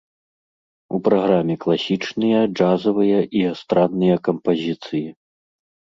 У 0.97 1.01
праграме 1.07 1.57
класічныя, 1.65 2.39
джазавыя 2.55 3.19
і 3.41 3.47
эстрадныя 3.53 4.15
кампазіцыі. 4.29 5.07